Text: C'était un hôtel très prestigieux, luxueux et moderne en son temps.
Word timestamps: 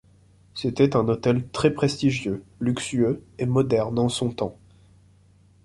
C'était 0.55 0.95
un 0.95 1.07
hôtel 1.09 1.47
très 1.49 1.69
prestigieux, 1.71 2.43
luxueux 2.59 3.21
et 3.37 3.45
moderne 3.45 3.99
en 3.99 4.09
son 4.09 4.31
temps. 4.31 4.57